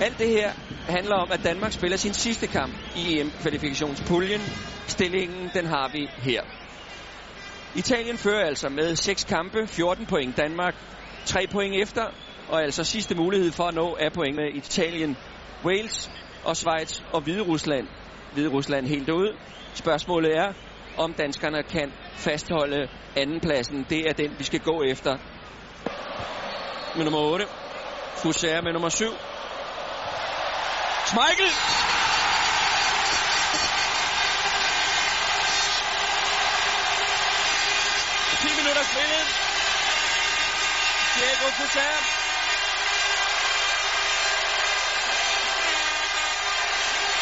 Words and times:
Alt 0.00 0.18
det 0.18 0.28
her 0.28 0.50
handler 0.88 1.16
om, 1.16 1.32
at 1.32 1.44
Danmark 1.44 1.72
spiller 1.72 1.96
sin 1.96 2.14
sidste 2.14 2.46
kamp 2.46 2.74
i 2.96 3.20
EM-kvalifikationspuljen. 3.20 4.40
Stillingen, 4.86 5.50
den 5.54 5.66
har 5.66 5.88
vi 5.92 6.08
her. 6.18 6.42
Italien 7.74 8.18
fører 8.18 8.46
altså 8.46 8.68
med 8.68 8.96
6 8.96 9.24
kampe, 9.24 9.66
14 9.66 10.06
point. 10.06 10.36
Danmark 10.36 10.74
3 11.24 11.46
point 11.52 11.82
efter, 11.82 12.04
og 12.48 12.62
altså 12.62 12.84
sidste 12.84 13.14
mulighed 13.14 13.52
for 13.52 13.64
at 13.64 13.74
nå 13.74 13.96
af 14.00 14.12
point 14.12 14.36
med 14.36 14.54
Italien, 14.54 15.16
Wales 15.64 16.10
og 16.44 16.56
Schweiz 16.56 17.00
og 17.12 17.20
Hvide 17.20 17.42
Rusland. 17.42 17.88
Hvide 18.32 18.48
Rusland 18.48 18.86
helt 18.86 19.10
ud. 19.10 19.36
Spørgsmålet 19.74 20.36
er, 20.36 20.52
om 20.96 21.12
danskerne 21.12 21.62
kan 21.62 21.92
fastholde 22.16 22.88
andenpladsen. 23.16 23.86
Det 23.90 24.08
er 24.08 24.12
den, 24.12 24.34
vi 24.38 24.44
skal 24.44 24.60
gå 24.60 24.82
efter. 24.82 25.16
Med 26.96 27.04
nummer 27.04 27.20
8. 27.20 27.44
Fusser 28.16 28.62
med 28.62 28.72
nummer 28.72 28.88
7. 28.88 29.04
Schmeichel! 31.06 31.50
minutter 38.64 38.84
spillet. 38.92 39.26
Diego 41.16 41.50
Fusser. 41.58 41.92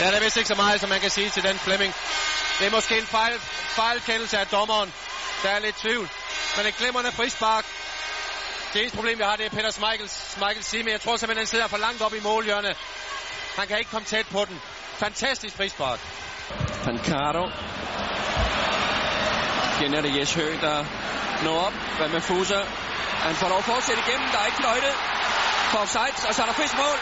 Ja, 0.00 0.06
der 0.10 0.16
er 0.16 0.20
vist 0.20 0.36
ikke 0.36 0.48
så 0.48 0.54
meget, 0.54 0.80
som 0.80 0.88
man 0.88 1.00
kan 1.00 1.10
sige 1.10 1.30
til 1.30 1.42
den 1.42 1.58
Flemming. 1.58 1.94
Det 2.58 2.66
er 2.66 2.70
måske 2.70 2.98
en 2.98 3.06
fejl, 3.06 3.38
fejlkendelse 3.80 4.38
af 4.38 4.46
dommeren. 4.46 4.94
Der 5.42 5.50
er 5.50 5.58
lidt 5.58 5.76
tvivl. 5.76 6.10
Men 6.56 6.66
et 6.66 6.76
glimrende 6.76 7.12
frispark. 7.12 7.64
Det 8.72 8.80
eneste 8.80 8.96
problem, 8.96 9.18
vi 9.18 9.24
har, 9.24 9.36
det 9.36 9.46
er 9.46 9.50
Peter 9.50 9.70
Schmeichels, 9.70 10.12
Schmeichels 10.12 10.66
Sime. 10.66 10.90
Jeg 10.90 11.00
tror 11.00 11.16
simpelthen, 11.16 11.40
han 11.40 11.46
sidder 11.46 11.68
for 11.68 11.76
langt 11.76 12.02
op 12.02 12.14
i 12.14 12.20
målhjørnet. 12.20 12.76
Han 13.56 13.68
kan 13.68 13.78
ikke 13.78 13.90
komme 13.90 14.06
tæt 14.06 14.26
på 14.36 14.44
den. 14.48 14.60
Fantastisk 14.98 15.56
frispark. 15.56 16.00
Pancaro. 16.84 17.44
Igen 19.80 19.94
er 19.94 20.00
det 20.00 20.16
Jes 20.16 20.34
Høgh, 20.34 20.60
der 20.60 20.84
når 21.44 21.56
op. 21.66 21.72
Hvad 21.98 22.08
med 22.08 22.20
Fuser? 22.20 22.64
Han 23.26 23.34
får 23.34 23.48
lov 23.48 23.58
at 23.58 23.64
fortsætte 23.64 24.02
igennem. 24.06 24.28
Der 24.32 24.38
er 24.38 24.46
ikke 24.46 24.56
fløjte 24.56 24.90
for 25.70 25.78
offside, 25.78 26.28
og 26.28 26.34
så 26.34 26.42
er 26.42 26.46
der 26.46 26.52
frisk 26.52 26.76
mål. 26.76 26.98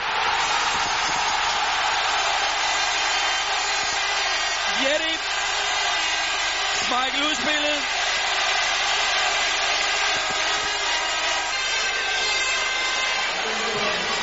Jetty. 4.84 5.14
Michael 6.92 7.24
udspillet. 7.30 8.07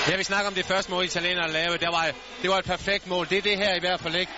Ja, 0.07 0.15
vi 0.15 0.23
snakker 0.23 0.47
om 0.47 0.53
det 0.53 0.65
første 0.65 0.91
mål, 0.91 1.05
italienerne 1.05 1.53
lavede. 1.53 1.77
Det 1.77 1.87
var, 1.87 2.11
det 2.41 2.49
var 2.49 2.57
et 2.57 2.65
perfekt 2.65 3.07
mål. 3.07 3.29
Det 3.29 3.37
er 3.37 3.41
det 3.41 3.57
her 3.57 3.75
i 3.75 3.79
hvert 3.79 3.99
fald 3.99 4.15
ikke. 4.15 4.31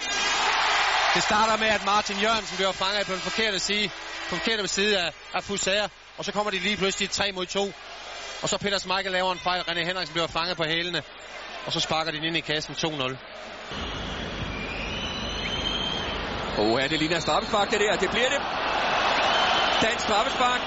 Det 1.16 1.24
starter 1.24 1.58
med, 1.58 1.68
at 1.68 1.86
Martin 1.86 2.18
Jørgensen 2.20 2.58
bliver 2.58 2.72
fanget 2.72 3.08
på 3.08 3.14
den 3.14 3.22
forkerte 3.22 3.60
side, 3.60 3.90
på 4.30 4.36
den 4.36 4.40
forkerte 4.40 4.68
side 4.68 5.00
af, 5.00 5.12
af 5.34 5.44
Fusager. 5.44 5.88
og 6.18 6.26
så 6.26 6.32
kommer 6.32 6.52
de 6.52 6.60
lige 6.60 6.78
pludselig 6.78 7.10
3 7.10 7.32
mod 7.32 7.46
2. 7.46 7.74
Og 8.42 8.50
så 8.50 8.58
Peter 8.58 8.78
Smeichel 8.78 9.12
laver 9.12 9.32
en 9.32 9.40
fejl. 9.40 9.62
René 9.62 9.84
Henriksen 9.86 10.14
bliver 10.14 10.28
fanget 10.28 10.58
på 10.58 10.64
hælene, 10.64 11.04
og 11.66 11.74
så 11.74 11.80
sparker 11.80 12.12
de 12.12 12.18
den 12.18 12.26
ind 12.26 12.38
i 12.38 12.40
kassen 12.40 12.76
2-0. 12.76 13.16
Åh, 16.62 16.82
er 16.82 16.88
det 16.88 17.00
ligner 17.00 17.20
straffespark, 17.20 17.72
det 17.72 17.80
der. 17.80 17.96
Det 17.96 18.10
bliver 18.10 18.30
det. 18.30 18.42
Dansk 19.82 20.04
straffespark. 20.08 20.62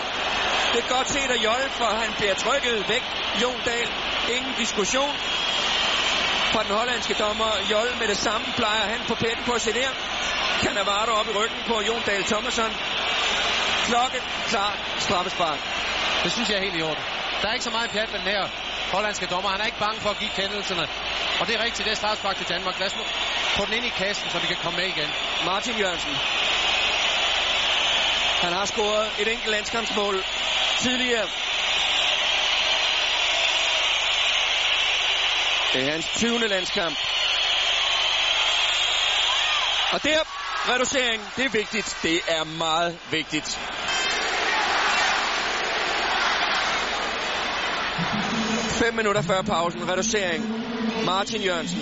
Det 0.73 0.79
er 0.85 0.89
godt 0.97 1.09
set 1.09 1.31
af 1.37 1.45
Jolle, 1.47 1.69
for 1.81 1.85
han 1.85 2.11
bliver 2.19 2.35
trykket 2.35 2.89
væk. 2.89 3.05
Jon 3.43 3.61
Dahl, 3.65 3.89
ingen 4.37 4.55
diskussion. 4.59 5.15
Fra 6.53 6.63
den 6.63 6.73
hollandske 6.79 7.15
dommer 7.15 7.51
Jolle 7.71 7.95
med 8.01 8.09
det 8.09 8.17
samme 8.17 8.47
plejer 8.57 8.85
han 8.93 9.01
på 9.09 9.15
pletten 9.15 9.45
på 9.45 9.53
at 9.53 9.63
se 9.63 9.73
der. 9.73 9.91
Cannavaro 10.63 11.13
op 11.21 11.29
i 11.29 11.33
ryggen 11.41 11.61
på 11.67 11.81
Jon 11.89 12.03
Dahl 12.07 12.25
Thomasson. 12.25 12.73
Klokke, 13.89 14.21
klar, 14.49 14.73
straffespark. 14.99 15.59
Det 16.25 16.33
synes 16.33 16.49
jeg 16.49 16.57
er 16.57 16.63
helt 16.63 16.77
i 16.77 16.83
orden. 16.83 17.05
Der 17.43 17.49
er 17.49 17.53
ikke 17.53 17.65
så 17.65 17.71
meget 17.71 17.91
pjat 17.91 18.13
med 18.13 18.19
den 18.19 18.29
her 18.29 18.49
hollandske 18.93 19.27
dommer. 19.27 19.51
Han 19.51 19.61
er 19.61 19.67
ikke 19.67 19.79
bange 19.79 20.01
for 20.01 20.11
at 20.11 20.19
give 20.19 20.31
kendelserne. 20.37 20.89
Og 21.41 21.47
det 21.47 21.55
er 21.55 21.65
rigtigt, 21.65 21.85
det 21.87 21.93
er 21.93 21.97
straffespark 21.97 22.37
til 22.37 22.49
Danmark. 22.49 22.79
Lad 22.79 22.87
os 22.87 22.97
nu 22.97 23.03
få 23.57 23.67
den 23.67 23.75
ind 23.75 23.87
i 23.87 23.89
kassen, 23.89 24.31
så 24.31 24.39
vi 24.39 24.47
kan 24.47 24.57
komme 24.63 24.77
med 24.81 24.87
igen. 24.87 25.11
Martin 25.45 25.79
Jørgensen. 25.79 26.15
Han 28.45 28.53
har 28.53 28.65
scoret 28.65 29.07
et 29.19 29.29
enkelt 29.33 29.51
landskampsmål 29.51 30.25
tidligere. 30.79 31.27
Det 35.73 35.89
er 35.89 35.91
hans 35.93 36.07
20. 36.17 36.39
landskamp. 36.39 36.99
Og 39.93 40.03
der, 40.03 40.19
reducering, 40.75 41.23
det 41.37 41.45
er 41.45 41.49
vigtigt. 41.49 41.97
Det 42.03 42.21
er 42.29 42.45
meget 42.45 42.99
vigtigt. 43.11 43.59
Fem 48.71 48.95
minutter 48.95 49.23
før 49.23 49.43
pausen, 49.43 49.89
reducering. 49.89 50.45
Martin 51.05 51.43
Jørgensen. 51.43 51.81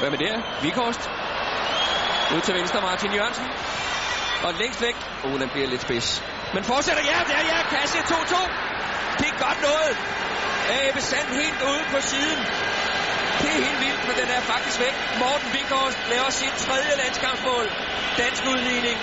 Hvad 0.00 0.10
med 0.10 0.18
det? 0.18 0.42
Vikhorst. 0.62 1.00
Ud 2.36 2.40
til 2.40 2.54
venstre, 2.54 2.80
Martin 2.80 3.12
Jørgensen. 3.14 3.44
Og 4.46 4.52
længst 4.60 4.80
væk. 4.86 4.96
Uh, 5.24 5.40
den 5.40 5.48
bliver 5.54 5.68
lidt 5.72 5.82
spids. 5.86 6.08
Men 6.54 6.62
fortsætter. 6.64 7.02
Ja, 7.12 7.18
det 7.28 7.34
er 7.40 7.44
ja. 7.52 7.58
Kasse 7.74 7.98
2-2. 7.98 8.40
Det 9.20 9.26
er 9.32 9.36
godt 9.46 9.60
noget. 9.68 9.92
Abe 10.80 11.00
Sand 11.10 11.28
helt 11.42 11.60
ude 11.70 11.84
på 11.92 11.98
siden. 12.00 12.38
Det 13.40 13.50
er 13.56 13.60
helt 13.66 13.80
vildt, 13.84 14.02
men 14.08 14.16
den 14.20 14.28
er 14.36 14.40
faktisk 14.52 14.76
væk. 14.80 14.94
Morten 15.22 15.48
Vikhorst 15.54 15.98
laver 16.12 16.30
sit 16.30 16.54
tredje 16.66 16.92
landskampsmål. 17.02 17.64
Dansk 18.22 18.42
udligning. 18.52 18.96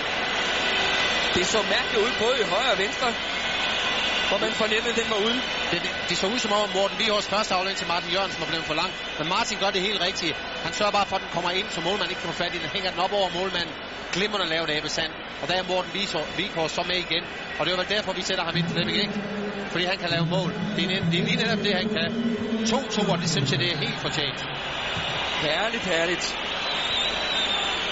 Det 1.34 1.46
så 1.46 1.60
mærkeligt 1.74 2.00
ud, 2.04 2.12
både 2.24 2.36
i 2.40 2.46
højre 2.54 2.72
og 2.76 2.78
venstre. 2.78 3.08
Hvor 4.28 4.38
man 4.38 4.52
fornemmede, 4.62 4.92
at 4.94 4.98
den 5.02 5.10
var 5.14 5.20
ude. 5.26 5.38
Det, 5.70 5.78
det, 5.84 5.92
det 6.08 6.16
så 6.18 6.26
ud 6.26 6.38
som 6.38 6.52
om 6.52 6.70
Morten 6.78 6.98
Vihors 6.98 7.26
første 7.34 7.54
aflæng 7.54 7.76
til 7.78 7.86
Martin 7.86 8.10
Jørgensen 8.10 8.40
var 8.40 8.46
blevet 8.46 8.66
for 8.70 8.74
lang. 8.74 8.92
Men 9.18 9.28
Martin 9.28 9.58
gør 9.58 9.70
det 9.70 9.80
helt 9.88 10.00
rigtigt. 10.00 10.34
Han 10.64 10.72
sørger 10.72 10.92
bare 10.92 11.06
for, 11.06 11.16
at 11.16 11.22
den 11.22 11.30
kommer 11.36 11.50
ind, 11.50 11.66
så 11.70 11.80
målmanden 11.80 12.10
ikke 12.10 12.22
kan 12.22 12.30
få 12.32 12.38
fat 12.44 12.54
i 12.54 12.58
den. 12.58 12.68
Hænger 12.76 12.90
den 12.90 13.00
op 13.00 13.12
over 13.12 13.28
målmanden. 13.38 13.74
Glimrende 14.12 14.46
lavet 14.46 14.76
Ebbe 14.76 14.88
Sand. 14.88 15.12
Og 15.42 15.48
der 15.48 15.54
er 15.54 15.62
Morten 15.62 15.92
Vihors 16.36 16.72
så 16.72 16.82
med 16.90 16.96
igen. 16.96 17.24
Og 17.58 17.66
det 17.66 17.72
er 17.72 17.76
vel 17.76 17.88
derfor, 17.88 18.12
vi 18.12 18.22
sætter 18.22 18.44
ham 18.44 18.56
ind, 18.56 18.68
Flemming, 18.68 18.98
ikke? 18.98 19.14
Fordi 19.72 19.84
han 19.84 19.98
kan 19.98 20.10
lave 20.10 20.26
mål. 20.26 20.50
Det 20.76 20.84
er, 20.84 21.00
det 21.10 21.18
er 21.20 21.24
lige 21.24 21.36
netop 21.36 21.62
det, 21.66 21.74
han 21.74 21.88
kan. 21.96 22.08
2-2, 22.64 23.10
og 23.12 23.18
det 23.22 23.30
synes 23.30 23.50
jeg, 23.52 23.58
det 23.58 23.72
er 23.72 23.76
helt 23.76 24.00
fortjent. 24.06 24.40
Herligt, 25.46 25.84
herligt. 25.84 26.24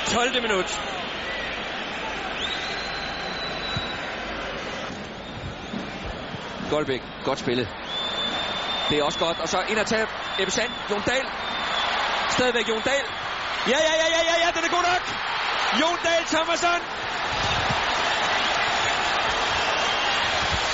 12. 0.07 0.43
minut. 0.43 0.81
Goldbæk, 6.71 7.03
godt 7.25 7.39
spillet. 7.39 7.69
Det 8.91 8.99
er 8.99 9.03
også 9.03 9.19
godt. 9.19 9.41
Og 9.41 9.49
så 9.49 9.59
ind 9.69 9.79
og 9.79 9.87
tage 9.87 10.07
Ebbe 10.39 10.51
Sand, 10.51 10.71
Jon 10.91 11.03
Dahl. 11.07 11.27
Stadigvæk 12.41 12.69
Jon 12.69 12.83
Dahl. 12.89 13.07
Ja, 13.73 13.79
ja, 13.89 13.95
ja, 14.03 14.07
ja, 14.17 14.21
ja, 14.31 14.37
ja, 14.45 14.49
den 14.57 14.65
er 14.69 14.73
god 14.77 14.85
nok. 14.93 15.05
Jon 15.81 15.99
Dahl 16.05 16.25
Thomasson. 16.35 16.81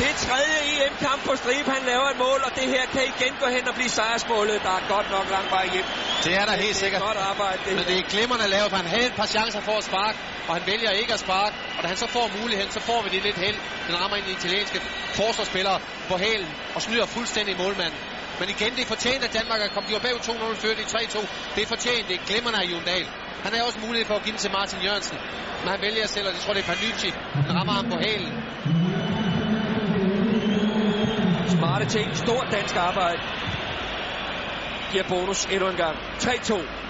Det 0.00 0.06
er 0.12 0.16
tredje 0.28 0.56
EM-kamp 0.72 1.20
på 1.28 1.32
stribe. 1.40 1.70
Han 1.76 1.84
laver 1.92 2.08
et 2.14 2.18
mål, 2.26 2.40
og 2.46 2.52
det 2.58 2.66
her 2.74 2.84
kan 2.94 3.02
igen 3.12 3.32
gå 3.42 3.48
hen 3.56 3.64
og 3.70 3.74
blive 3.78 3.92
sejrsmålet. 3.98 4.56
Der 4.66 4.72
er 4.78 4.82
godt 4.94 5.08
nok 5.16 5.26
lang 5.36 5.46
vej 5.56 5.64
hjem. 5.74 5.86
Det 6.24 6.32
er 6.40 6.44
der 6.50 6.52
helt 6.52 6.62
Det 6.62 6.70
er 6.70 6.84
sikkert. 6.84 7.02
godt 7.08 7.20
arbejde, 7.32 7.58
det 7.64 7.72
Men 7.78 7.84
det 7.90 7.96
er 7.98 8.04
glimrende 8.14 8.48
lavet, 8.54 8.68
for 8.72 8.76
han 8.82 8.90
havde 8.94 9.06
et 9.12 9.16
par 9.20 9.26
chancer 9.36 9.60
for 9.68 9.76
at 9.80 9.84
sparke, 9.90 10.18
og 10.48 10.52
han 10.58 10.64
vælger 10.72 10.90
ikke 10.90 11.12
at 11.16 11.20
sparke. 11.26 11.54
Og 11.76 11.80
da 11.82 11.86
han 11.92 11.96
så 12.04 12.08
får 12.16 12.26
muligheden, 12.40 12.70
så 12.76 12.80
får 12.88 12.98
vi 13.04 13.08
det 13.14 13.22
lidt 13.28 13.38
held. 13.44 13.58
Den 13.88 13.94
rammer 14.00 14.16
ind 14.16 14.26
i 14.28 14.32
italienske 14.40 14.78
forsvarsspillere 15.20 15.78
på 16.10 16.14
hælen 16.24 16.50
og 16.74 16.82
snyder 16.82 17.06
fuldstændig 17.06 17.56
målmanden. 17.62 18.00
Men 18.40 18.48
igen, 18.48 18.70
det 18.76 18.82
er 18.82 18.90
fortjent, 18.94 19.24
at 19.24 19.32
Danmark 19.38 19.60
er 19.62 19.68
kommet. 19.74 19.88
De 19.90 19.94
var 19.98 20.04
bag 20.08 20.12
2-0 20.12 20.56
før, 20.62 20.74
det 20.78 20.84
er 20.86 20.98
3-2. 20.98 21.26
Det 21.54 21.62
er 21.62 21.66
fortjent, 21.74 22.08
det 22.08 22.14
er 22.18 22.22
glimrende 22.30 22.58
af 22.62 22.66
Jon 22.72 22.84
Dahl. 22.84 23.06
Han 23.44 23.52
har 23.52 23.62
også 23.62 23.80
mulighed 23.86 24.06
for 24.06 24.14
at 24.14 24.22
give 24.24 24.32
den 24.32 24.40
til 24.44 24.50
Martin 24.58 24.78
Jørgensen. 24.86 25.18
Men 25.60 25.68
han 25.74 25.80
vælger 25.80 26.06
selv, 26.06 26.26
og 26.26 26.32
jeg 26.32 26.40
tror, 26.40 26.52
det 26.52 26.62
er 26.62 26.66
Panucci. 26.74 27.10
Den 27.48 27.52
rammer 27.58 27.72
ham 27.72 27.86
på 27.92 27.98
hælen. 27.98 28.32
Smarte 31.76 31.98
ting. 31.98 32.16
Stort 32.16 32.48
dansk 32.52 32.76
arbejde. 32.76 33.20
Giver 34.92 35.04
bonus 35.08 35.46
endnu 35.46 35.68
en 35.68 35.76
gang. 35.76 35.96
3-2. 36.18 36.85